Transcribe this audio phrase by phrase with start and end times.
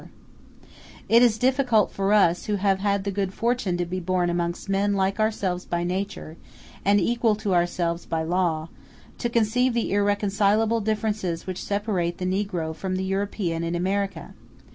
[1.15, 4.67] ]It is difficult for us, who have had the good fortune to be born amongst
[4.67, 6.37] men like ourselves by nature,
[6.83, 8.69] and equal to ourselves by law,
[9.19, 14.33] to conceive the irreconcilable differences which separate the negro from the European in America.